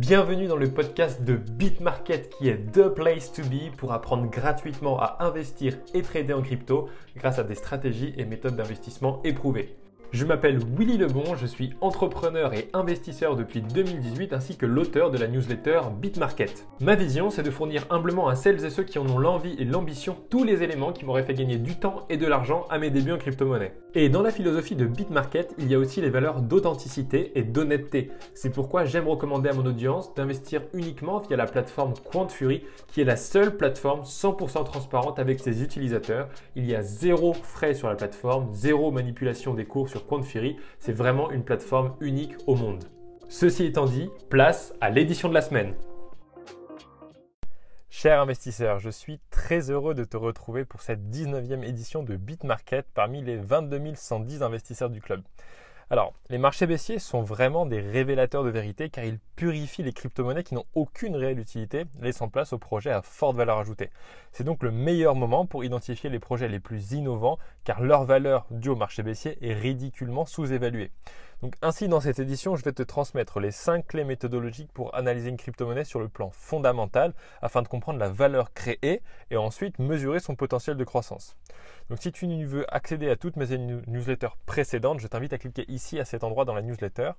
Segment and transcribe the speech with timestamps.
[0.00, 4.98] Bienvenue dans le podcast de BitMarket qui est The Place to Be pour apprendre gratuitement
[4.98, 6.88] à investir et trader en crypto
[7.18, 9.76] grâce à des stratégies et méthodes d'investissement éprouvées.
[10.12, 15.18] Je m'appelle Willy Lebon, je suis entrepreneur et investisseur depuis 2018 ainsi que l'auteur de
[15.18, 16.66] la newsletter BitMarket.
[16.80, 19.64] Ma vision, c'est de fournir humblement à celles et ceux qui en ont l'envie et
[19.64, 22.90] l'ambition tous les éléments qui m'auraient fait gagner du temps et de l'argent à mes
[22.90, 23.72] débuts en crypto-monnaie.
[23.94, 28.10] Et dans la philosophie de BitMarket, il y a aussi les valeurs d'authenticité et d'honnêteté.
[28.34, 33.04] C'est pourquoi j'aime recommander à mon audience d'investir uniquement via la plateforme QuantFury qui est
[33.04, 36.28] la seule plateforme 100% transparente avec ses utilisateurs.
[36.56, 40.92] Il y a zéro frais sur la plateforme, zéro manipulation des cours sur Quantfiri, c'est
[40.92, 42.84] vraiment une plateforme unique au monde.
[43.28, 45.74] Ceci étant dit, place à l'édition de la semaine.
[47.88, 52.86] Cher investisseur, je suis très heureux de te retrouver pour cette 19e édition de BitMarket
[52.94, 55.22] parmi les 22 110 investisseurs du club.
[55.92, 60.44] Alors, les marchés baissiers sont vraiment des révélateurs de vérité car ils purifient les crypto-monnaies
[60.44, 63.90] qui n'ont aucune réelle utilité, laissant place aux projets à forte valeur ajoutée.
[64.30, 68.46] C'est donc le meilleur moment pour identifier les projets les plus innovants car leur valeur
[68.52, 70.92] due au marché baissier est ridiculement sous-évaluée.
[71.42, 75.30] Donc ainsi dans cette édition, je vais te transmettre les 5 clés méthodologiques pour analyser
[75.30, 80.20] une crypto-monnaie sur le plan fondamental afin de comprendre la valeur créée et ensuite mesurer
[80.20, 81.36] son potentiel de croissance.
[81.88, 85.98] Donc si tu veux accéder à toutes mes newsletters précédentes, je t'invite à cliquer ici
[85.98, 87.12] à cet endroit dans la newsletter.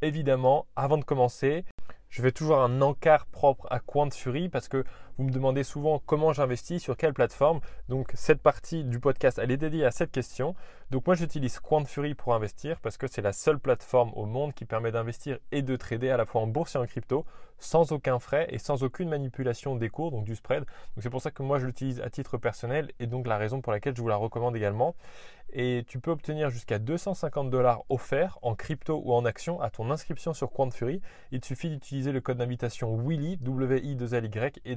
[0.00, 1.64] Évidemment, avant de commencer,
[2.08, 4.84] je fais toujours un encart propre à QuantFury parce que
[5.18, 7.60] vous me demandez souvent comment j'investis, sur quelle plateforme.
[7.88, 10.54] Donc cette partie du podcast, elle est dédiée à cette question.
[10.90, 14.64] Donc moi j'utilise QuantFury pour investir parce que c'est la seule plateforme au monde qui
[14.64, 17.24] permet d'investir et de trader à la fois en bourse et en crypto
[17.58, 20.60] sans aucun frais et sans aucune manipulation des cours, donc du spread.
[20.60, 23.60] Donc c'est pour ça que moi je l'utilise à titre personnel et donc la raison
[23.60, 24.94] pour laquelle je vous la recommande également.
[25.52, 29.90] Et tu peux obtenir jusqu'à 250 dollars offerts en crypto ou en action à ton
[29.90, 31.00] inscription sur QuantFury.
[31.30, 34.74] Il te suffit d'utiliser le code d'invitation WILLY, W-I-2-L-Y et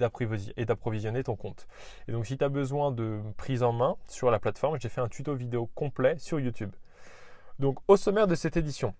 [0.65, 1.67] d'approvisionner ton compte.
[2.07, 5.01] Et donc si tu as besoin de prise en main sur la plateforme, j'ai fait
[5.01, 6.71] un tuto vidéo complet sur YouTube.
[7.59, 8.93] Donc au sommaire de cette édition,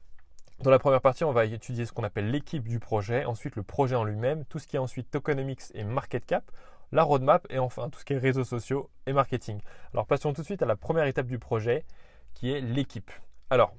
[0.62, 3.64] dans la première partie, on va étudier ce qu'on appelle l'équipe du projet, ensuite le
[3.64, 6.52] projet en lui-même, tout ce qui est ensuite tokenomics et market cap,
[6.92, 9.62] la roadmap et enfin tout ce qui est réseaux sociaux et marketing.
[9.94, 11.86] Alors passons tout de suite à la première étape du projet
[12.34, 13.12] qui est l'équipe.
[13.50, 13.74] Alors,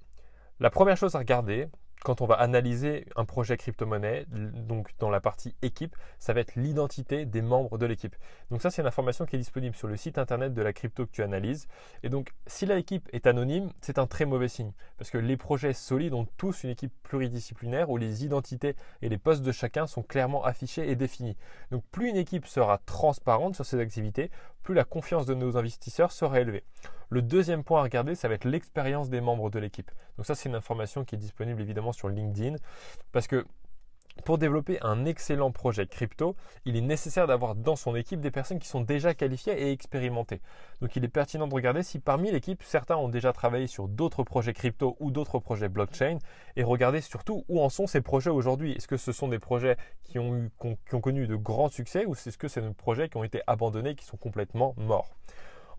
[0.58, 1.69] la première chose à regarder,
[2.05, 6.55] quand on va analyser un projet crypto-monnaie, donc dans la partie équipe, ça va être
[6.56, 8.16] l'identité des membres de l'équipe.
[8.50, 11.05] Donc ça, c'est une information qui est disponible sur le site internet de la crypto
[11.05, 11.69] que tu analyses.
[12.03, 14.72] Et donc, si la équipe est anonyme, c'est un très mauvais signe.
[14.97, 19.19] Parce que les projets solides ont tous une équipe pluridisciplinaire où les identités et les
[19.19, 21.37] postes de chacun sont clairement affichés et définis.
[21.71, 24.31] Donc, plus une équipe sera transparente sur ses activités,
[24.62, 26.65] plus la confiance de nos investisseurs sera élevée.
[27.09, 29.91] Le deuxième point à regarder, ça va être l'expérience des membres de l'équipe.
[30.16, 32.56] Donc ça, c'est une information qui est disponible évidemment sur LinkedIn
[33.12, 33.44] parce que
[34.20, 38.58] pour développer un excellent projet crypto, il est nécessaire d'avoir dans son équipe des personnes
[38.58, 40.41] qui sont déjà qualifiées et expérimentées.
[40.81, 44.22] Donc il est pertinent de regarder si parmi l'équipe, certains ont déjà travaillé sur d'autres
[44.22, 46.19] projets crypto ou d'autres projets blockchain
[46.56, 48.72] et regarder surtout où en sont ces projets aujourd'hui.
[48.72, 50.50] Est-ce que ce sont des projets qui ont, eu,
[50.88, 53.42] qui ont connu de grands succès ou est-ce que c'est des projets qui ont été
[53.47, 55.10] abandonnés, qui sont complètement morts?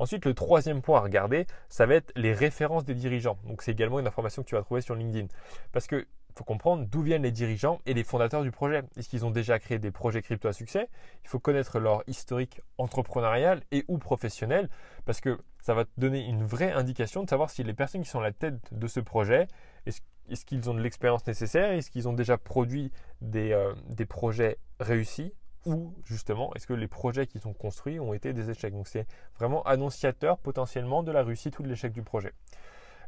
[0.02, 3.38] Ensuite, le troisième point à regarder, ça va être les références des dirigeants.
[3.46, 5.28] Donc, c'est également une information que tu vas trouver sur LinkedIn.
[5.72, 8.84] Parce que faut comprendre d'où viennent les dirigeants et les fondateurs du projet.
[8.98, 10.90] Est-ce qu'ils ont déjà créé des projets crypto à succès?
[11.24, 14.70] Il faut connaître leur historique entrepreneurial et ou professionnel
[15.06, 18.20] parce que ça va donner une vraie indication de savoir si les personnes qui sont
[18.20, 19.48] à la tête de ce projet,
[19.86, 21.72] est-ce qu'ils ont de l'expérience nécessaire?
[21.72, 22.92] Est-ce qu'ils ont déjà produit
[23.22, 23.74] des, euh,
[24.08, 25.34] projets réussis?
[25.68, 28.74] Ou justement est-ce que les projets qui sont construits ont été des échecs?
[28.74, 29.06] Donc c'est
[29.38, 32.34] vraiment annonciateur potentiellement de la réussite ou de l'échec du projet.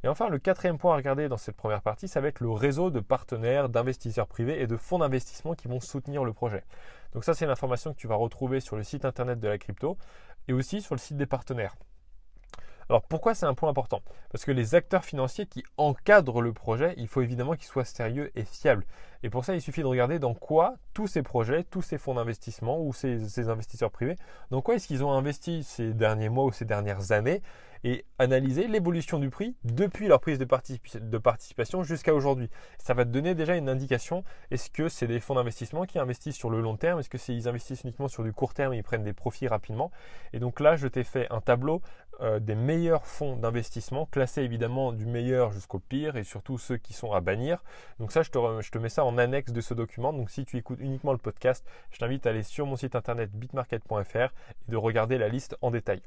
[0.03, 2.51] Et enfin, le quatrième point à regarder dans cette première partie, ça va être le
[2.51, 6.63] réseau de partenaires, d'investisseurs privés et de fonds d'investissement qui vont soutenir le projet.
[7.13, 9.57] Donc ça, c'est une information que tu vas retrouver sur le site internet de la
[9.57, 9.97] crypto
[10.49, 11.75] et aussi sur le site des partenaires.
[12.89, 14.01] Alors pourquoi c'est un point important?
[14.31, 18.31] Parce que les acteurs financiers qui encadrent le projet, il faut évidemment qu'ils soient sérieux
[18.35, 18.85] et fiables.
[19.23, 22.15] Et pour ça, il suffit de regarder dans quoi tous ces projets, tous ces fonds
[22.15, 24.17] d'investissement ou ces, investisseurs privés,
[24.51, 27.41] dans quoi est-ce qu'ils ont investi ces derniers mois ou ces dernières années
[27.83, 32.49] et analyser l'évolution du prix depuis leur prise de, participation jusqu'à aujourd'hui.
[32.77, 34.23] Ça va te donner déjà une indication.
[34.51, 37.83] Est-ce que c'est des fonds d'investissement qui investissent sur le long terme Est-ce que investissent
[37.83, 39.91] uniquement sur du court terme et ils prennent des profits rapidement
[40.33, 41.81] Et donc là, je t'ai fait un tableau
[42.21, 46.93] euh, des meilleurs fonds d'investissement, classés évidemment du meilleur jusqu'au pire et surtout ceux qui
[46.93, 47.63] sont à bannir.
[47.99, 50.13] Donc ça, je te mets ça en annexe de ce document.
[50.13, 53.31] Donc si tu écoutes uniquement le podcast, je t'invite à aller sur mon site internet
[53.31, 54.31] bitmarket.fr et
[54.71, 56.01] de regarder la liste en détail.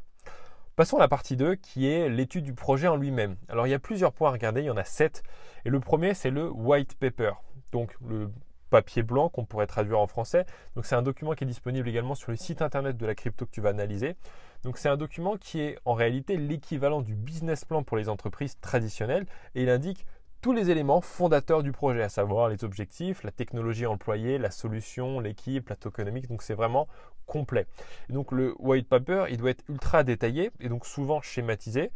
[0.77, 3.37] Passons à la partie 2 qui est l'étude du projet en lui-même.
[3.49, 5.23] Alors il y a plusieurs points à regarder, il y en a 7.
[5.65, 7.33] Et le premier c'est le white paper.
[7.73, 8.31] Donc le
[8.69, 10.45] papier blanc qu'on pourrait traduire en français.
[10.75, 13.47] Donc c'est un document qui est disponible également sur le site internet de la crypto
[13.47, 14.17] que tu vas analyser.
[14.65, 18.59] Donc c'est un document qui est en réalité l'équivalent du business plan pour les entreprises
[18.61, 19.25] traditionnelles
[19.55, 20.05] et il indique
[20.47, 25.19] tous les éléments fondateurs du projet, à savoir les objectifs, la technologie employée, la solution,
[25.19, 26.29] l'équipe, la tokenomique.
[26.29, 26.87] Donc c'est vraiment
[27.27, 27.67] complet.
[28.11, 31.91] donc le white paper, il doit être ultra détaillé et donc souvent schématisé.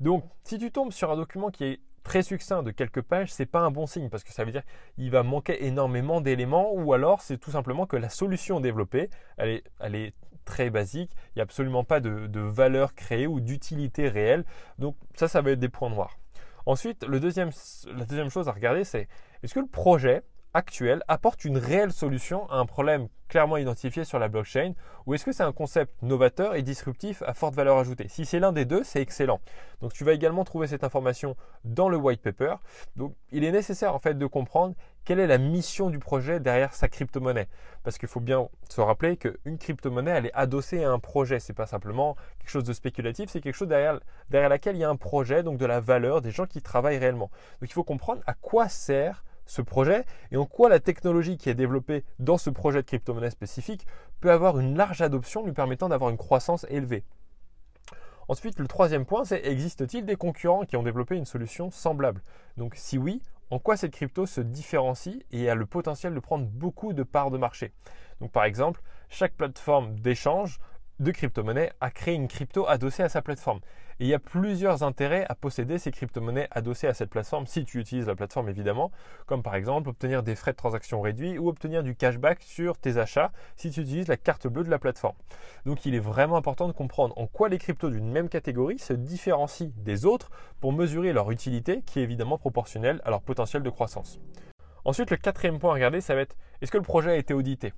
[0.00, 3.46] Donc si tu tombes sur un document qui est très succinct de quelques pages, c'est
[3.46, 4.64] pas un bon signe parce que ça veut dire
[4.96, 9.48] qu'il va manquer énormément d'éléments ou alors c'est tout simplement que la solution développée, elle
[9.48, 10.12] est, elle est
[10.44, 14.44] très basique, il n'y a absolument pas de valeur créée ou d'utilité réelle.
[14.80, 16.19] Donc ça, ça va être des points noirs.
[16.66, 17.50] Ensuite, la deuxième
[18.30, 19.08] chose à regarder, c'est
[19.42, 20.22] est-ce que le projet
[20.54, 24.72] actuel apporte une réelle solution à un problème clairement identifié sur la blockchain
[25.06, 28.08] ou est-ce que c'est un concept novateur et disruptif à forte valeur ajoutée?
[28.08, 29.40] Si c'est l'un des deux, c'est excellent.
[29.80, 32.56] Donc tu vas également trouver cette information dans le white paper.
[32.96, 34.74] Donc il est nécessaire en fait de comprendre
[35.04, 37.48] quelle est la mission du projet derrière sa crypto-monnaie
[37.82, 41.54] parce qu'il faut bien se rappeler qu'une crypto-monnaie elle est adossée à un projet, c'est
[41.54, 44.90] pas simplement quelque chose de spéculatif, c'est quelque chose derrière derrière laquelle il y a
[44.90, 47.30] un projet, donc de la valeur, des gens qui travaillent réellement.
[47.60, 51.50] Donc il faut comprendre à quoi sert ce projet et en quoi la technologie qui
[51.50, 53.84] est développée dans ce projet de crypto-monnaie spécifique
[54.20, 57.02] peut avoir une large adoption lui permettant d'avoir une croissance élevée.
[58.28, 62.22] Ensuite, le troisième point, c'est existe-t-il des concurrents qui ont développé une solution semblable?
[62.56, 66.46] Donc si oui, en quoi cette crypto se différencie et a le potentiel de prendre
[66.46, 67.72] beaucoup de parts de marché?
[68.20, 70.60] Donc par exemple, chaque plateforme d'échange
[71.00, 73.60] de crypto-monnaie a créé une crypto adossée à sa plateforme.
[74.00, 77.64] Et il y a plusieurs intérêts à posséder ces crypto-monnaies adossées à cette plateforme si
[77.64, 78.90] tu utilises la plateforme évidemment,
[79.26, 82.98] comme par exemple obtenir des frais de transaction réduits ou obtenir du cashback sur tes
[82.98, 85.16] achats si tu utilises la carte bleue de la plateforme.
[85.64, 88.92] Donc il est vraiment important de comprendre en quoi les cryptos d'une même catégorie se
[88.92, 90.30] différencient des autres
[90.60, 94.20] pour mesurer leur utilité qui est évidemment proportionnelle à leur potentiel de croissance.
[94.84, 97.32] Ensuite, le quatrième point à regarder, ça va être est-ce que le projet a été
[97.32, 97.72] audité?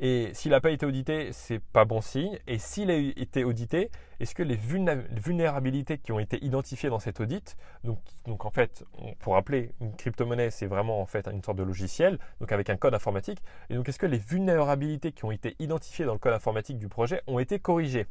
[0.00, 2.38] Et s'il n'a pas été audité, c'est pas bon signe.
[2.46, 3.90] Et s'il a été audité,
[4.20, 8.84] est-ce que les vulnérabilités qui ont été identifiées dans cet audit, donc, en fait,
[9.20, 12.76] pour rappeler, une crypto-monnaie, c'est vraiment en fait une sorte de logiciel, donc avec un
[12.76, 13.38] code informatique.
[13.70, 16.88] Et donc, est-ce que les vulnérabilités qui ont été identifiées dans le code informatique du
[16.88, 18.06] projet ont été corrigées?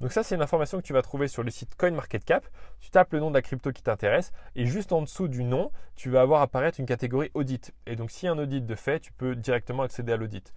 [0.00, 2.46] Donc ça, c'est une information que tu vas trouver sur le site CoinMarketCap.
[2.80, 5.70] Tu tapes le nom de la crypto qui t'intéresse et juste en dessous du nom,
[5.94, 7.74] tu vas avoir apparaître une catégorie audit.
[7.86, 10.54] Et donc, si un audit de fait, tu peux directement accéder à l'audit.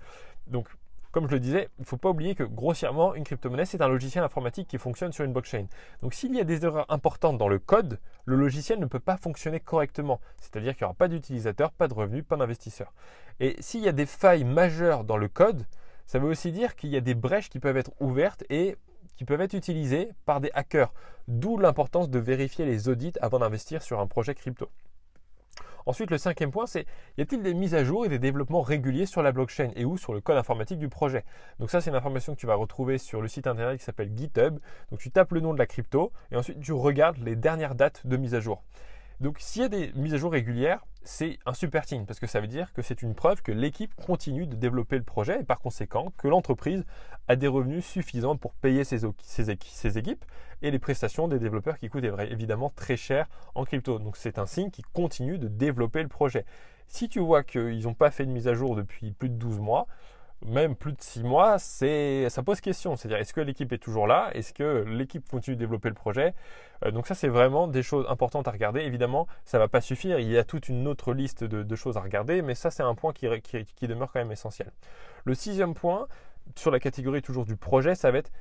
[0.47, 0.67] Donc,
[1.13, 3.87] comme je le disais, il ne faut pas oublier que grossièrement, une crypto-monnaie, c'est un
[3.87, 5.67] logiciel informatique qui fonctionne sur une blockchain.
[6.01, 9.15] Donc s'il y a des erreurs importantes dans le code, le logiciel ne peut pas
[9.15, 10.19] fonctionner correctement.
[10.39, 12.91] C'est-à-dire qu'il n'y aura pas d'utilisateur, pas de revenus, pas d'investisseurs.
[13.39, 15.67] Et s'il y a des failles majeures dans le code,
[16.07, 18.75] ça veut aussi dire qu'il y a des brèches qui peuvent être ouvertes et
[19.15, 20.91] qui peuvent être utilisées par des hackers.
[21.27, 24.67] D'où l'importance de vérifier les audits avant d'investir sur un projet crypto.
[25.85, 26.85] Ensuite, le cinquième point, c'est
[27.17, 29.97] y a-t-il des mises à jour et des développements réguliers sur la blockchain et ou
[29.97, 31.23] sur le code informatique du projet?
[31.59, 34.11] Donc ça, c'est une information que tu vas retrouver sur le site internet qui s'appelle
[34.15, 34.59] GitHub.
[34.91, 38.05] Donc tu tapes le nom de la crypto et ensuite tu regardes les dernières dates
[38.05, 38.63] de mise à jour.
[39.23, 42.27] Donc s'il y a des mises à jour régulières, c'est un super signe parce que
[42.27, 45.43] ça veut dire que c'est une preuve que l'équipe continue de développer le projet et
[45.45, 46.83] par conséquent que l'entreprise
[47.29, 49.05] a des revenus suffisants pour payer ses,
[49.49, 50.25] équipes
[50.61, 53.97] et les prestations des développeurs qui coûtent évidemment très cher en crypto.
[53.97, 56.43] Donc c'est un signe qui continue de développer le projet.
[56.89, 59.61] Si tu vois qu'ils n'ont pas fait de mise à jour depuis plus de 12
[59.61, 59.87] mois,
[60.45, 62.95] même plus de six mois, c'est, ça pose question.
[62.95, 64.29] C'est-à-dire, est-ce que l'équipe est toujours là?
[64.33, 66.33] Est-ce que l'équipe continue de développer le projet?
[66.85, 68.81] Euh, Donc ça, c'est vraiment des choses importantes à regarder.
[68.81, 70.19] Évidemment, ça ne va pas suffire.
[70.19, 72.95] Il y a toute une autre liste de, choses à regarder, mais ça, c'est un
[72.95, 74.71] point qui, qui demeure quand même essentiel.
[75.25, 76.07] Le sixième point,
[76.55, 78.31] sur la catégorie toujours du projet, ça va être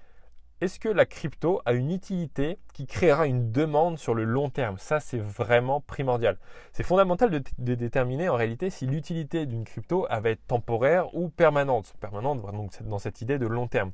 [0.62, 4.78] est-ce que la crypto a une utilité qui créera une demande sur le long terme?
[4.78, 6.38] Ça, c'est vraiment primordial.
[6.73, 11.95] C'est fondamental de, déterminer en réalité si l'utilité d'une crypto va être temporaire ou permanente.
[11.99, 13.90] Permanente, donc dans cette idée de long terme.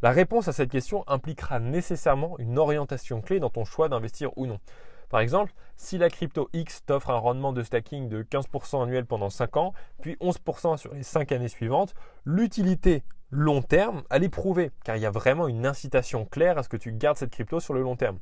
[0.00, 4.46] La réponse à cette question impliquera nécessairement une orientation clé dans ton choix d'investir ou
[4.46, 4.60] non.
[5.08, 9.28] Par exemple, si la crypto X t'offre un rendement de stacking de 15% annuel pendant
[9.28, 11.94] 5 ans, puis 11% sur les 5 années suivantes,
[12.24, 16.68] l'utilité long terme, à l'éprouver, car il y a vraiment une incitation claire à ce
[16.68, 18.18] que tu gardes cette crypto sur le long terme.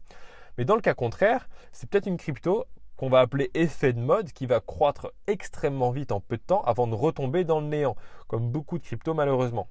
[0.56, 4.32] Mais dans le cas contraire, c'est peut-être une crypto qu'on va appeler effet de mode
[4.32, 7.96] qui va croître extrêmement vite en peu de temps avant de retomber dans le néant,
[8.26, 9.68] comme beaucoup de cryptos malheureusement.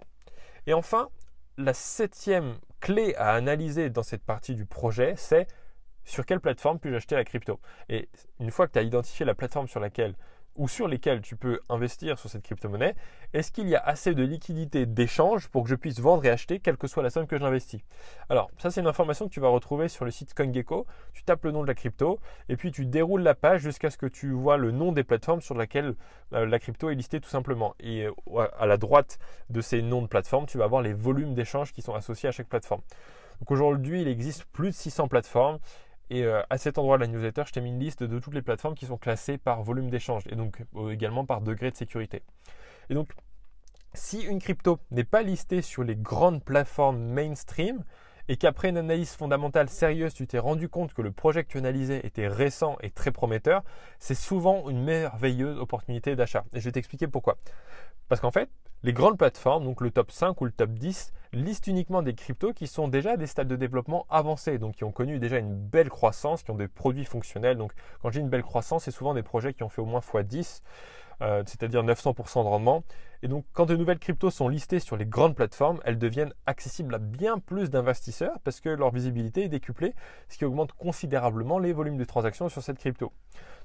[0.66, 1.10] Et enfin,
[1.58, 5.48] la septième clé à analyser dans cette partie du projet, c'est
[6.06, 7.60] sur quelle plateforme puis-je acheter la crypto?
[7.90, 8.08] Et
[8.40, 10.16] une fois que tu as identifié la plateforme sur laquelle
[10.58, 12.96] ou sur lesquels tu peux investir sur cette crypto-monnaie,
[13.34, 16.60] est-ce qu'il y a assez de liquidité d'échange pour que je puisse vendre et acheter
[16.60, 17.82] quelle que soit la somme que j'investis?
[18.30, 20.86] Alors, ça c'est une information que tu vas retrouver sur le site CoinGecko.
[21.14, 23.98] Tu tapes le nom de la crypto et puis tu déroules la page jusqu'à ce
[23.98, 25.96] que tu vois le nom des plateformes sur lesquelles
[26.34, 27.76] euh, la crypto est listée tout simplement.
[27.80, 31.34] Et euh, à la droite de ces noms de plateformes, tu vas voir les volumes
[31.34, 32.82] d'échange qui sont associés à chaque plateforme.
[33.40, 35.60] Donc aujourd'hui, il existe plus de 600 plateformes
[36.10, 38.34] et euh, à cet endroit de la newsletter, je t'ai mis une liste de toutes
[38.34, 41.76] les plateformes qui sont classées par volume d'échange et donc euh, également par degré de
[41.76, 42.24] sécurité.
[42.90, 43.10] Et donc,
[43.94, 47.84] si une crypto n'est pas listée sur les grandes plateformes mainstream
[48.30, 51.58] et qu'après une analyse fondamentale sérieuse, tu t'es rendu compte que le projet que tu
[51.58, 53.64] analysais était récent et très prometteur,
[54.00, 56.44] c'est souvent une merveilleuse opportunité d'achat.
[56.54, 57.38] Et je vais t'expliquer pourquoi.
[58.10, 58.50] Parce qu'en fait,
[58.84, 62.54] les grandes plateformes, donc le top 5 ou le top 10, listent uniquement des cryptos
[62.54, 65.56] qui sont déjà à des stades de développement avancés, donc qui ont connu déjà une
[65.56, 67.58] belle croissance, qui ont des produits fonctionnels.
[67.58, 70.00] Donc quand j'ai une belle croissance, c'est souvent des projets qui ont fait au moins
[70.00, 70.62] x10,
[71.22, 72.84] euh, c'est-à-dire 900% de rendement.
[73.24, 76.94] Et donc quand de nouvelles cryptos sont listées sur les grandes plateformes, elles deviennent accessibles
[76.96, 79.94] à bien plus d'investisseurs parce que leur visibilité est décuplée,
[80.30, 83.12] ce qui augmente considérablement les volumes de transactions sur cette crypto.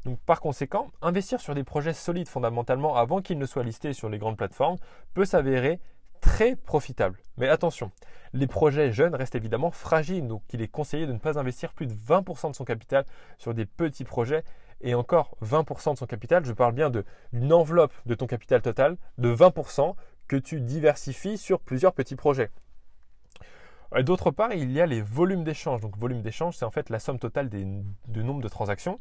[0.04, 4.08] Donc par conséquent, investir sur des projets solides fondamentalement avant qu'ils ne soient listés sur
[4.08, 4.78] les grandes plateformes
[5.14, 5.80] peut s'avérer
[6.22, 7.18] très profitable.
[7.36, 7.90] Mais attention,
[8.32, 11.86] les projets jeunes restent évidemment fragiles, donc il est conseillé de ne pas investir plus
[11.86, 13.04] de 20% de son capital
[13.36, 14.44] sur des petits projets.
[14.82, 18.96] Et encore 20% de son capital, je parle bien d'une enveloppe de ton capital total
[19.18, 19.94] de 20%
[20.28, 22.50] que tu diversifies sur plusieurs petits projets.
[24.00, 25.82] D'autre part, il y a les volumes d'échange.
[25.82, 27.66] Donc volume d'échange, c'est en fait la somme totale des,
[28.08, 28.98] du nombre de transactions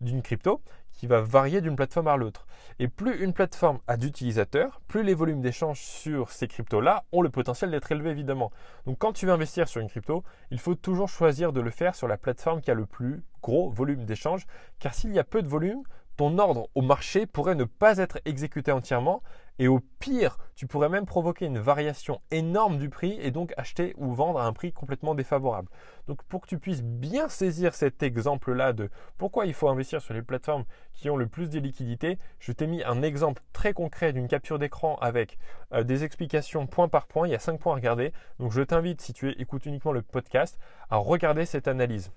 [0.00, 0.60] d'une crypto
[0.92, 2.46] qui va varier d'une plateforme à l'autre.
[2.78, 7.30] Et plus une plateforme a d'utilisateurs, plus les volumes d'échange sur ces cryptos-là ont le
[7.30, 8.52] potentiel d'être élevés évidemment.
[8.86, 11.94] Donc quand tu veux investir sur une crypto, il faut toujours choisir de le faire
[11.94, 14.46] sur la plateforme qui a le plus gros volume d'échange,
[14.78, 15.82] car s'il y a peu de volume,
[16.16, 19.22] ton ordre au marché pourrait ne pas être exécuté entièrement
[19.58, 23.94] et au pire, tu pourrais même provoquer une variation énorme du prix et donc acheter
[23.96, 25.68] ou vendre à un prix complètement défavorable.
[26.08, 30.14] Donc pour que tu puisses bien saisir cet exemple-là de pourquoi il faut investir sur
[30.14, 34.12] les plateformes qui ont le plus de liquidités, je t'ai mis un exemple très concret
[34.12, 35.38] d'une capture d'écran avec
[35.72, 37.26] euh, des explications point par point.
[37.28, 38.12] Il y a cinq points à regarder.
[38.38, 40.58] Donc je t'invite, si tu écoutes uniquement le podcast,
[40.90, 42.10] à regarder cette analyse.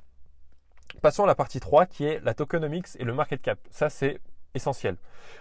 [1.02, 3.60] Passons à la partie 3 qui est la tokenomics et le market cap.
[3.70, 4.20] Ça, c'est
[4.58, 4.98] essentiel.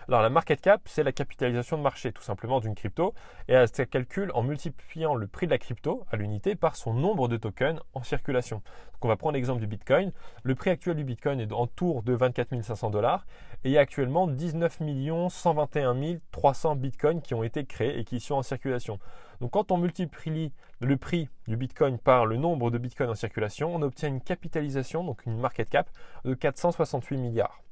[0.08, 3.12] Alors la market cap, c'est la capitalisation de marché tout simplement d'une crypto
[3.48, 6.94] et elle se calcule en multipliant le prix de la crypto à l'unité par son
[6.94, 8.56] nombre de tokens en circulation.
[8.56, 10.12] Donc on va prendre l'exemple du Bitcoin.
[10.44, 13.26] Le prix actuel du Bitcoin est en tour de 24 500 dollars
[13.64, 14.78] et il y a actuellement 19
[15.28, 19.00] 121 300 Bitcoins qui ont été créés et qui sont en circulation.
[19.40, 23.74] Donc quand on multiplie le prix du Bitcoin par le nombre de Bitcoins en circulation,
[23.74, 25.90] on obtient une capitalisation, donc une market cap
[26.24, 27.65] de 468 milliards.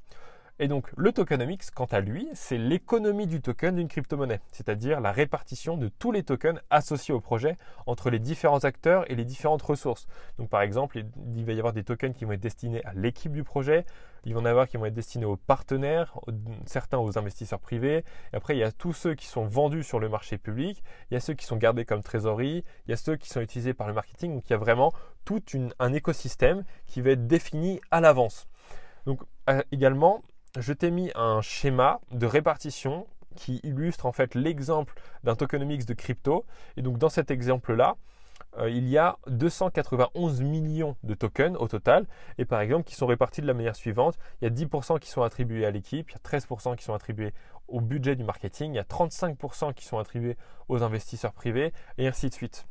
[0.57, 5.11] Et donc le tokenomics, quant à lui, c'est l'économie du token d'une crypto-monnaie, c'est-à-dire la
[5.11, 7.57] répartition de tous les tokens associés au projet
[7.87, 10.07] entre les différents acteurs et les différentes ressources.
[10.37, 11.03] Donc par exemple,
[11.35, 13.85] il va y avoir des tokens qui vont être destinés à l'équipe du projet,
[14.23, 16.17] il va y en avoir qui vont être destinés aux partenaires,
[16.65, 19.99] certains aux investisseurs privés, et après il y a tous ceux qui sont vendus sur
[19.99, 20.81] le marché public,
[21.11, 23.41] il y a ceux qui sont gardés comme trésorerie, il y a ceux qui sont
[23.41, 24.93] utilisés par le marketing, donc il y a vraiment
[25.25, 25.41] tout
[25.79, 28.47] un écosystème qui va être défini à l'avance.
[29.05, 30.23] Donc euh, également,
[30.57, 34.93] je t'ai mis un schéma de répartition qui illustre en fait l'exemple
[35.23, 36.45] d'un tokenomics de crypto.
[36.77, 37.97] Et donc dans cet exemple-là,
[38.57, 42.07] euh, il y a 291 millions de tokens au total,
[42.37, 44.17] et par exemple qui sont répartis de la manière suivante.
[44.41, 46.93] Il y a 10% qui sont attribués à l'équipe, il y a 13% qui sont
[46.93, 47.33] attribués
[47.67, 50.37] au budget du marketing, il y a 35% qui sont attribués
[50.69, 52.67] aux investisseurs privés, et ainsi de suite.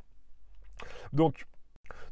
[1.13, 1.47] Donc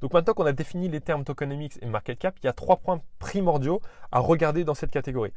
[0.00, 2.76] donc maintenant qu'on a défini les termes tokenomics et market cap, il y a trois
[2.78, 5.32] points primordiaux à regarder dans cette catégorie.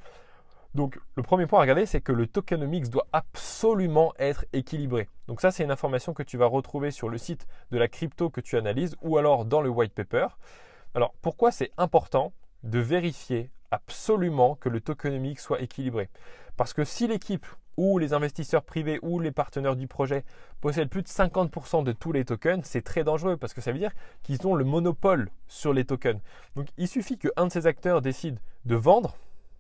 [0.76, 5.08] Donc le premier point à regarder, c'est que le tokenomics doit absolument être équilibré.
[5.28, 8.30] Donc ça, c'est une information que tu vas retrouver sur le site de la crypto
[8.30, 10.28] que tu analyses ou alors dans le white paper.
[10.94, 16.10] Alors pourquoi c'est important de vérifier absolument que le tokenomics soit équilibré?
[16.58, 17.46] Parce que si l'équipe
[17.78, 20.26] ou les investisseurs privés ou les partenaires du projet
[20.60, 23.80] possèdent plus de 50% de tous les tokens, c'est très dangereux parce que ça veut
[23.80, 23.92] dire
[24.24, 26.20] qu'ils ont le monopole sur les tokens.
[26.58, 29.16] Donc il suffit qu'un de ces acteurs décide de vendre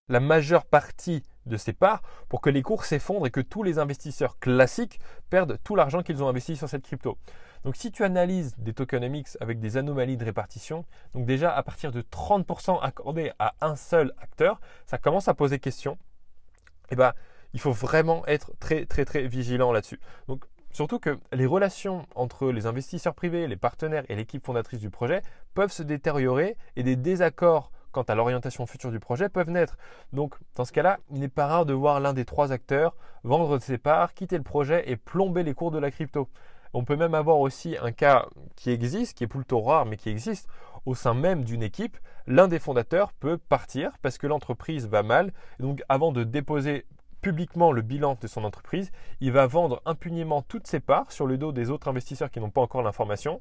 [0.09, 3.79] la majeure partie de ces parts pour que les cours s'effondrent et que tous les
[3.79, 7.17] investisseurs classiques perdent tout l'argent qu'ils ont investi sur cette crypto.
[7.63, 11.91] Donc si tu analyses des tokenomics avec des anomalies de répartition, donc déjà à partir
[11.91, 15.93] de 30% accordés à un seul acteur, ça commence à poser question.
[15.93, 17.13] Et eh ben,
[17.53, 20.00] il faut vraiment être très très très vigilant là-dessus.
[20.27, 20.45] Donc
[20.75, 25.21] Surtout que les relations entre les investisseurs privés, les partenaires et l'équipe fondatrice du projet
[25.53, 29.78] peuvent se détériorer et des désaccords quant à l'orientation future du projet peuvent naître.
[30.12, 33.58] Donc dans ce cas-là, il n'est pas rare de voir l'un des trois acteurs vendre
[33.60, 36.28] ses parts, quitter le projet et plomber les cours de la crypto.
[36.74, 38.25] On peut même avoir aussi un cas
[38.58, 40.50] qui existe, qui est plutôt rare mais qui existe,
[40.86, 41.98] au sein même d'une équipe,
[42.28, 45.32] l'un des fondateurs peut partir parce que l'entreprise va mal.
[45.60, 46.86] donc avant de déposer
[47.22, 51.38] publiquement le bilan de son entreprise, il va vendre impunément toutes ses parts sur le
[51.38, 53.40] dos des autres investisseurs qui n'ont pas encore l'information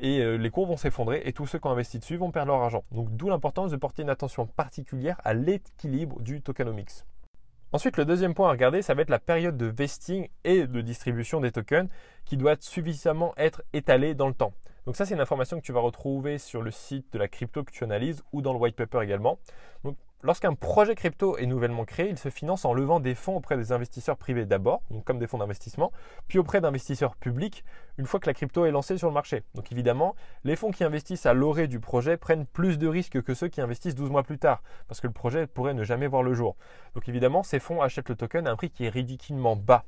[0.00, 2.52] et euh, les cours vont s'effondrer et tous ceux qui ont investi dessus vont perdre
[2.52, 2.84] leur argent.
[2.90, 7.04] Donc d'où l'importance de porter une attention particulière à l'équilibre du tokenomics.
[7.72, 10.80] Ensuite, le deuxième point à regarder, ça va être la période de vesting et de
[10.80, 11.88] distribution des tokens
[12.24, 14.52] qui doit suffisamment être étalée dans le temps.
[14.86, 17.62] Donc ça, c'est une information que tu vas retrouver sur le site de la crypto
[17.62, 19.38] que tu analyses ou dans le white paper également.
[20.22, 23.72] Lorsqu'un projet crypto est nouvellement créé, il se finance en levant des fonds auprès des
[23.72, 25.92] investisseurs privés d'abord, comme des fonds d'investissement,
[26.28, 27.64] puis auprès d'investisseurs publics
[27.96, 29.44] une fois que la crypto est lancée sur le marché.
[29.54, 33.32] Donc évidemment, les fonds qui investissent à l'orée du projet prennent plus de risques que
[33.32, 36.22] ceux qui investissent 12 mois plus tard, parce que le projet pourrait ne jamais voir
[36.22, 36.54] le jour.
[36.94, 39.84] Donc évidemment, ces fonds achètent le token à un prix qui est ridiculement bas.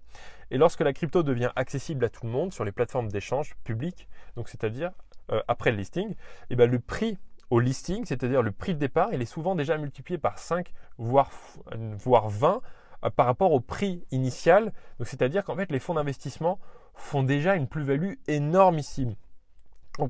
[0.51, 4.09] Et lorsque la crypto devient accessible à tout le monde sur les plateformes d'échange publiques,
[4.47, 4.93] c'est-à-dire
[5.31, 6.17] euh, après le listing, et
[6.51, 7.19] eh bien le prix
[7.53, 11.31] au listing, c'est-à-dire le prix de départ, il est souvent déjà multiplié par 5, voire,
[11.99, 12.63] voire 20
[13.05, 14.73] euh, par rapport au prix initial.
[15.05, 16.59] C'est-à-dire qu'en fait, les fonds d'investissement
[16.95, 19.17] font déjà une plus-value énormissime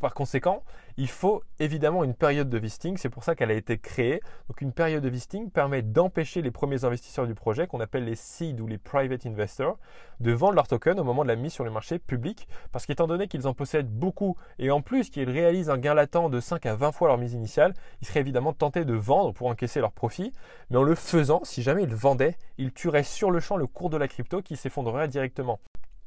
[0.01, 0.63] par conséquent,
[0.97, 4.21] il faut évidemment une période de vesting, c'est pour ça qu'elle a été créée.
[4.49, 8.15] Donc une période de vesting permet d'empêcher les premiers investisseurs du projet, qu'on appelle les
[8.15, 9.79] seed ou les private investors,
[10.21, 13.07] de vendre leurs tokens au moment de la mise sur le marché public, parce qu'étant
[13.07, 16.65] donné qu'ils en possèdent beaucoup et en plus qu'ils réalisent un gain latent de 5
[16.67, 19.93] à 20 fois leur mise initiale, ils seraient évidemment tentés de vendre pour encaisser leur
[19.93, 20.33] profit,
[20.71, 23.91] mais en le faisant, si jamais ils vendaient, ils tueraient sur le champ le cours
[23.91, 25.59] de la crypto qui s'effondrerait directement.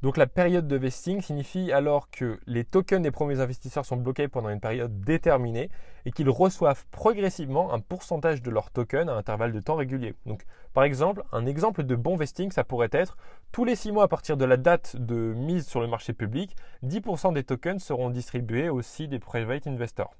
[0.02, 4.28] Donc la période de vesting signifie alors que les tokens des premiers investisseurs sont bloqués
[4.28, 5.70] pendant une période déterminée
[6.04, 10.14] et qu'ils reçoivent progressivement un pourcentage de leurs tokens à intervalles de temps réguliers.
[10.26, 13.16] Donc par exemple, un exemple de bon vesting, ça pourrait être
[13.52, 16.54] tous les 6 mois à partir de la date de mise sur le marché public,
[16.84, 20.14] 10% des tokens seront distribués aussi des private investors.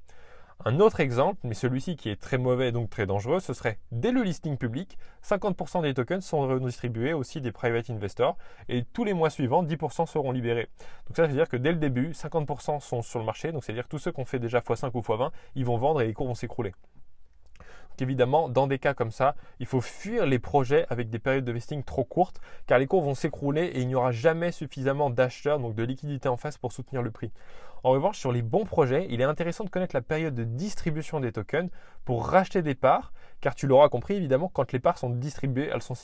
[0.65, 3.79] Un autre exemple, mais celui-ci qui est très mauvais et donc très dangereux, ce serait
[3.93, 8.37] dès le listing public, 50% des tokens sont redistribués aussi des private investors
[8.69, 10.69] et tous les mois suivants, 10% seront libérés.
[11.07, 13.87] Donc ça veut dire que dès le début, 50% sont sur le marché, donc c'est-à-dire
[13.87, 16.27] tous ceux qui ont fait déjà x5 ou x20, ils vont vendre et les cours
[16.27, 16.73] vont s'écrouler.
[17.91, 21.45] Donc évidemment, dans des cas comme ça, il faut fuir les projets avec des périodes
[21.45, 25.11] de vesting trop courtes, car les cours vont s'écrouler et il n'y aura jamais suffisamment
[25.11, 27.31] d'acheteurs, donc de liquidité en face pour soutenir le prix.
[27.87, 31.21] En revanche, sur les bons projets, il est intéressant de connaître la période de distribution
[31.21, 31.71] des tokens
[32.05, 35.83] pour racheter des parts, car tu l'auras compris évidemment, quand les parts sont distribuées, elles
[35.83, 35.95] sont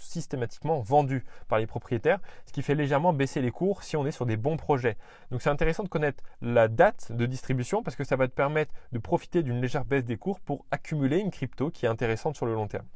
[0.00, 4.10] systématiquement vendues par les propriétaires, ce qui fait légèrement baisser les cours si on est
[4.10, 4.96] sur des bons projets.
[5.30, 8.74] Donc c'est intéressant de connaître la date de distribution parce que ça va te permettre
[8.90, 12.46] de profiter d'une légère baisse des cours pour accumuler une crypto qui est intéressante sur
[12.46, 12.86] le long terme.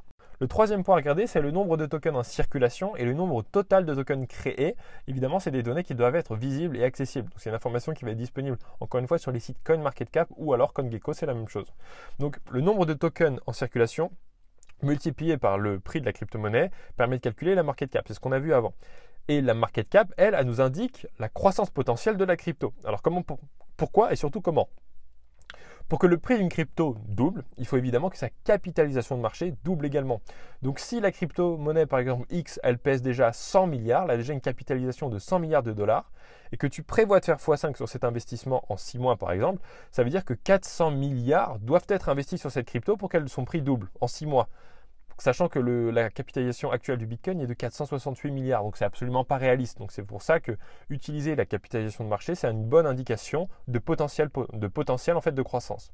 [0.40, 3.42] Le troisième point à regarder, c'est le nombre de tokens en circulation et le nombre
[3.42, 4.75] total de tokens créés.
[5.07, 7.31] Évidemment, c'est des données qui doivent être visibles et accessibles.
[7.37, 10.53] C'est une information qui va être disponible, encore une fois, sur les sites CoinMarketCap ou
[10.53, 11.73] alors CoinGecko, c'est la même chose.
[12.18, 14.11] Donc, le nombre de tokens en circulation
[14.83, 18.05] multiplié par le prix de la crypto-monnaie permet de calculer la market cap.
[18.09, 18.75] C'est ce qu'on a vu avant.
[19.29, 22.75] Et la market cap, elle, elle nous indique la croissance potentielle de la crypto.
[22.85, 23.23] Alors comment,
[23.77, 24.68] pourquoi et surtout comment?
[25.88, 29.55] Pour que le prix d'une crypto double, il faut évidemment que sa capitalisation de marché
[29.64, 30.20] double également.
[30.62, 34.33] Donc si la crypto-monnaie, par exemple X, elle pèse déjà 100 milliards, elle a déjà
[34.33, 36.11] une capitalisation de 100 milliards de dollars,
[36.53, 39.61] et que tu prévois de faire x5 sur cet investissement en 6 mois par exemple,
[39.90, 43.44] ça veut dire que 400 milliards doivent être investis sur cette crypto pour qu'elle son
[43.44, 44.49] prix double en 6 mois
[45.18, 49.37] sachant que la capitalisation actuelle du Bitcoin est de 468 milliards, donc c'est absolument pas
[49.37, 49.79] réaliste.
[49.79, 50.57] Donc c'est pour ça que
[50.90, 55.42] utiliser la capitalisation de marché, c'est une bonne indication de potentiel, de en fait de
[55.42, 55.92] croissance.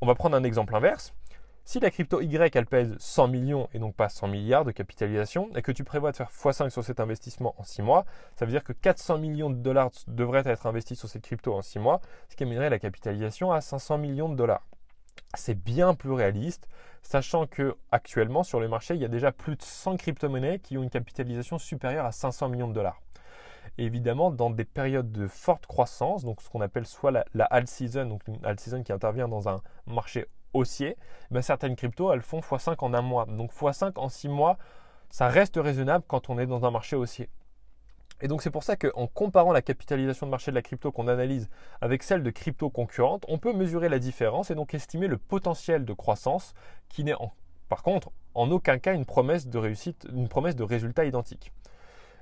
[0.00, 1.12] On va prendre un exemple inverse.
[1.64, 5.60] Si la crypto Y pèse 100 millions et donc pas 100 milliards de capitalisation et
[5.60, 8.64] que tu prévois de faire x5 sur cet investissement en 6 mois, ça veut dire
[8.64, 12.36] que 400 millions de dollars devraient être investis sur cette crypto en 6 mois, ce
[12.36, 14.62] qui amènerait la capitalisation à 500 millions de dollars
[15.34, 16.68] c'est bien plus réaliste,
[17.02, 20.76] sachant que actuellement sur le marché, il y a déjà plus de 100 crypto-monnaies qui
[20.78, 23.00] ont une capitalisation supérieure à 500 millions de dollars.
[23.76, 27.68] évidemment, dans des périodes de forte croissance, donc ce qu'on appelle soit la, la alt
[27.68, 30.96] season, donc une alt season qui intervient dans un marché haussier,
[31.30, 33.26] ben certaines cryptos, elles font x5 en un mois.
[33.26, 34.58] Donc x5 en 6 mois,
[35.10, 37.28] ça reste raisonnable quand on est dans un marché haussier.
[38.20, 41.06] Et donc c'est pour ça qu'en comparant la capitalisation de marché de la crypto qu'on
[41.06, 41.48] analyse
[41.80, 45.84] avec celle de crypto concurrentes, on peut mesurer la différence et donc estimer le potentiel
[45.84, 46.54] de croissance
[46.88, 47.14] qui n'est
[47.68, 51.52] par contre en aucun cas une promesse de réussite, une promesse de résultat identique.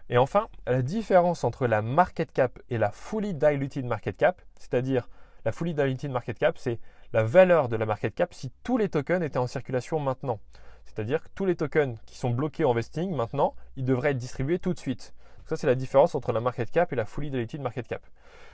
[0.09, 5.09] Et enfin, la différence entre la market cap et la fully diluted market cap, c'est-à-dire
[5.45, 6.79] la fully diluted market cap, c'est
[7.13, 10.39] la valeur de la market cap si tous les tokens étaient en circulation maintenant.
[10.85, 14.59] C'est-à-dire que tous les tokens qui sont bloqués en vesting maintenant, ils devraient être distribués
[14.59, 15.13] tout de suite.
[15.47, 18.07] Ça, c'est la différence entre la market cap et la fully diluted market cap.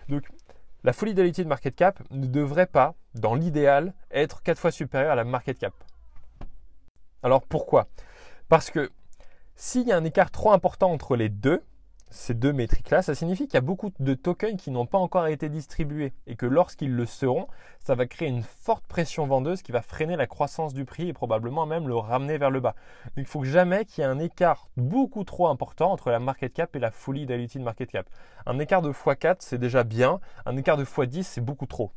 [0.08, 0.28] Donc,
[0.84, 5.14] la fully diluted market cap ne devrait pas, dans l'idéal, être 4 fois supérieure à
[5.14, 5.74] la market cap.
[7.22, 7.86] Alors pourquoi?
[8.48, 8.90] Parce que
[9.54, 11.62] s'il y a un écart trop important entre les deux,
[12.12, 15.26] ces deux métriques-là, ça signifie qu'il y a beaucoup de tokens qui n'ont pas encore
[15.26, 17.48] été distribués et que lorsqu'ils le seront,
[17.80, 21.12] ça va créer une forte pression vendeuse qui va freiner la croissance du prix et
[21.12, 22.74] probablement même le ramener vers le bas.
[23.16, 26.52] Donc il faut jamais qu'il y ait un écart beaucoup trop important entre la market
[26.52, 28.06] cap et la fully diluted market cap.
[28.46, 31.92] Un écart de x4, c'est déjà bien, un écart de x10, c'est beaucoup trop.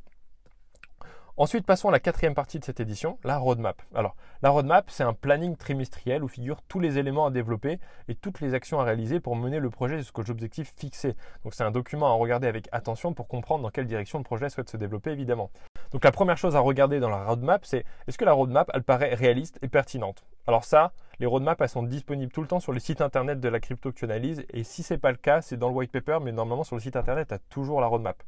[1.37, 3.81] Ensuite, passons à la quatrième partie de cette édition, la roadmap.
[3.93, 8.15] Alors, la roadmap, c'est un planning trimestriel où figurent tous les éléments à développer et
[8.15, 11.17] toutes les actions à réaliser pour mener le projet jusqu'aux objectifs fixés.
[11.43, 14.47] Donc, c'est un document à regarder avec attention pour comprendre dans quelle direction le projet
[14.47, 15.51] souhaite se développer, évidemment.
[15.91, 18.83] Donc, la première chose à regarder dans la roadmap, c'est est-ce que la roadmap, elle
[18.83, 20.23] paraît réaliste et pertinente?
[20.47, 23.49] Alors ça, les roadmaps, elles sont disponibles tout le temps sur le site internet de
[23.49, 24.45] la crypto que tu.
[24.51, 26.77] Et si ce n'est pas le cas, c'est dans le white paper, mais normalement sur
[26.77, 28.23] le site internet, tu as toujours la roadmap.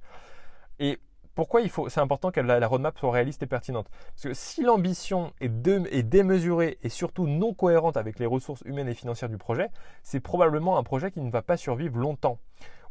[0.79, 0.99] Et
[1.37, 4.63] pourquoi il faut, c'est important que la, roadmap soit réaliste et pertinente Parce que si
[4.63, 9.69] l'ambition est, démesurée et surtout non cohérente avec les ressources humaines et financières du projet,
[10.01, 12.39] c'est probablement un projet qui ne va pas survivre longtemps.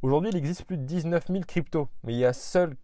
[0.01, 2.77] Aujourd'hui, il existe plus de 19 000 cryptos, mais il y a seul,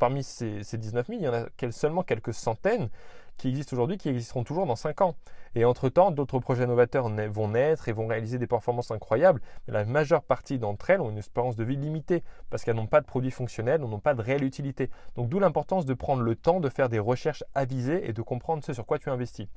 [0.00, 2.90] parmi ces, ces 19 000, il y en a seulement quelques centaines
[3.36, 5.14] qui existent aujourd'hui, qui existeront toujours dans 5 ans.
[5.54, 9.84] Et entre-temps, d'autres projets novateurs vont naître et vont réaliser des performances incroyables, mais la
[9.84, 13.06] majeure partie d'entre elles ont une espérance de vie limitée parce qu'elles n'ont pas de
[13.06, 14.90] produits fonctionnels, n'ont pas de réelle utilité.
[15.14, 18.64] Donc d'où l'importance de prendre le temps de faire des recherches avisées et de comprendre
[18.64, 19.48] ce sur quoi tu investis.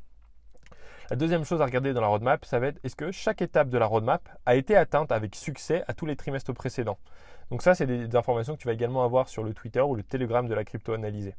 [1.09, 3.69] La deuxième chose à regarder dans la roadmap, ça va être est-ce que chaque étape
[3.69, 6.99] de la roadmap a été atteinte avec succès à tous les trimestres précédents?
[7.49, 10.03] Donc ça, c'est des, informations que tu vas également avoir sur le Twitter ou le
[10.03, 11.33] Telegram de la crypto analysée.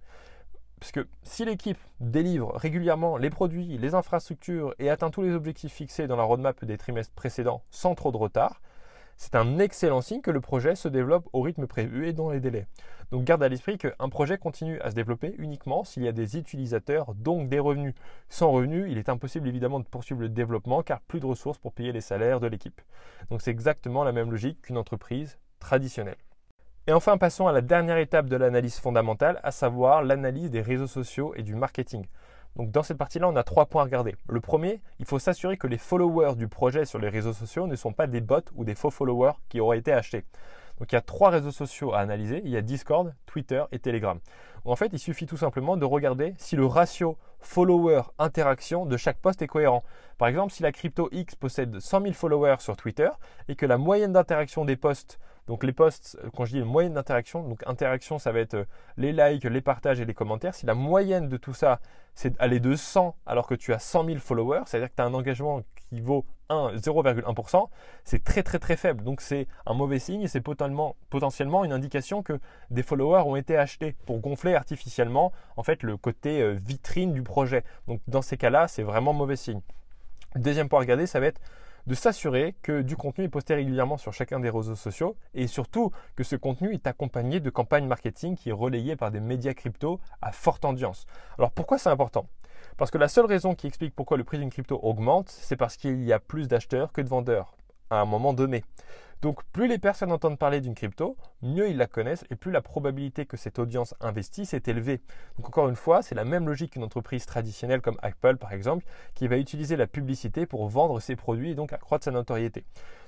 [0.81, 5.75] Parce que si l'équipe délivre régulièrement les produits, les infrastructures et atteint tous les objectifs
[5.75, 8.63] fixés dans la roadmap des trimestres précédents sans trop de retard,
[9.19, 12.41] c'est un excellent signe que le projet se développe au rythme prévu et dans les
[12.41, 12.67] délais.
[13.11, 16.39] Donc garde à l'esprit qu'un projet continue à se développer uniquement s'il y a des
[16.39, 17.95] utilisateurs, donc des revenus.
[18.31, 21.75] Sans revenus, il est impossible évidemment de poursuivre le développement car plus de ressources pour
[21.75, 22.81] payer les salaires de l'équipe.
[23.31, 26.17] Donc c'est exactement la même logique qu'une entreprise traditionnelle.
[26.87, 30.87] Et enfin, passons à la dernière étape de l'analyse fondamentale, à savoir l'analyse des réseaux
[30.87, 32.07] sociaux et du marketing.
[32.57, 34.17] Donc dans cette partie-là, on a trois points à regarder.
[34.29, 37.77] Le premier, il faut s'assurer que les followers du projet sur les réseaux sociaux ne
[37.77, 40.25] sont pas des bots ou des faux followers qui auraient été achetés.
[40.79, 42.41] Donc il y a trois réseaux sociaux à analyser.
[42.45, 44.19] Il y a Discord, Twitter et Telegram.
[44.65, 49.43] En fait, il suffit tout simplement de regarder si le ratio follower-interaction de chaque poste
[49.43, 49.85] est cohérent.
[50.17, 53.11] Par exemple, si la crypto X possède 100 000 followers sur Twitter
[53.49, 55.19] et que la moyenne d'interaction des posts
[55.51, 58.65] donc les posts, quand je dis moyenne d'interaction, donc interaction, ça va être euh,
[58.97, 60.55] les likes, les partages et les commentaires.
[60.55, 61.81] Si la moyenne de tout ça,
[62.15, 65.07] c'est aller de 100 alors que tu as 100 000 followers, c'est-à-dire que tu as
[65.07, 67.69] un engagement qui vaut 0,1%,
[68.05, 69.03] c'est très très très faible.
[69.03, 72.39] Donc c'est un mauvais signe et c'est potentiellement, potentiellement une indication que
[72.71, 77.25] des followers ont été achetés pour gonfler artificiellement en fait le côté euh, vitrine du
[77.25, 77.65] projet.
[77.89, 79.63] Donc dans ces cas-là, c'est vraiment mauvais signe.
[80.37, 81.41] deuxième point à regarder, ça va être
[81.87, 85.91] de s'assurer que du contenu est posté régulièrement sur chacun des réseaux sociaux et surtout
[86.17, 90.01] que ce contenu est accompagné de campagnes marketing qui est relayée par des médias crypto
[90.23, 91.07] à forte audience.
[91.39, 92.27] Alors pourquoi c'est important?
[92.77, 95.77] Parce que la seule raison qui explique pourquoi le prix d'une crypto augmente, c'est parce
[95.77, 97.55] qu'il y a plus d'acheteurs que de vendeurs
[97.91, 98.65] à un moment donné.
[99.23, 102.63] Donc plus les personnes entendent parler d'une crypto, mieux ils la connaissent et plus la
[102.63, 105.03] probabilité que cette audience investisse est élevée.
[105.37, 108.87] Donc encore une fois, c'est la même logique qu'une entreprise traditionnelle comme Apple par exemple,
[109.15, 112.65] qui va utiliser la publicité pour vendre ses produits et donc accroître sa notoriété.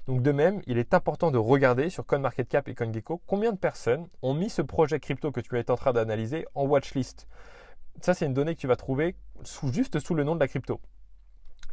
[0.06, 4.06] Donc de même, il est important de regarder sur CoinMarketCap et CoinGecko combien de personnes
[4.20, 7.26] ont mis ce projet crypto que tu es en train d'analyser en watchlist.
[8.02, 9.16] Ça, c'est une donnée que tu vas trouver
[9.72, 10.80] juste sous le nom de la crypto.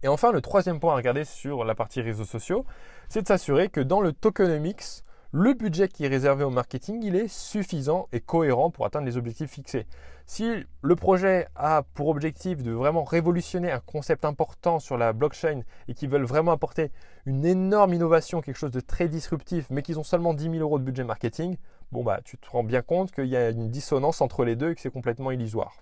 [0.01, 2.65] Et enfin, le troisième point à regarder sur la partie réseaux sociaux,
[3.09, 7.15] c'est de s'assurer que dans le tokenomics, le budget qui est réservé au marketing, il
[7.15, 9.85] est suffisant et cohérent pour atteindre les objectifs fixés.
[10.25, 15.61] Si le projet a pour objectif de vraiment révolutionner un concept important sur la blockchain
[15.87, 16.91] et qu'ils veulent vraiment apporter
[17.25, 20.79] une énorme innovation, quelque chose de très disruptif, mais qu'ils ont seulement 10 000 euros
[20.79, 21.57] de budget marketing,
[21.91, 24.71] bon bah tu te rends bien compte qu'il y a une dissonance entre les deux
[24.71, 25.73] et que c'est complètement illusoire.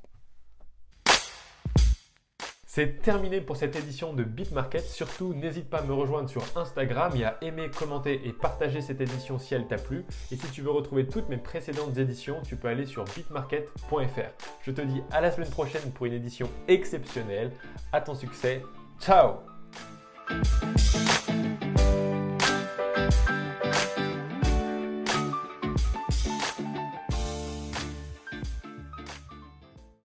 [2.78, 4.84] C'est terminé pour cette édition de BitMarket.
[4.84, 9.02] Surtout, n'hésite pas à me rejoindre sur Instagram et à aimer, commenter et partager cette
[9.02, 10.06] édition si elle t'a plu.
[10.32, 14.30] Et si tu veux retrouver toutes mes précédentes éditions, tu peux aller sur bitmarket.fr.
[14.62, 17.52] Je te dis à la semaine prochaine pour une édition exceptionnelle.
[17.92, 18.62] À ton succès.
[19.00, 19.38] Ciao